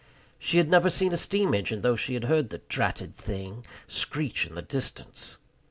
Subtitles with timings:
[0.39, 4.47] She had never seen a steam engine, though she had heard "the dratted thing" screech
[4.47, 5.37] in the distance.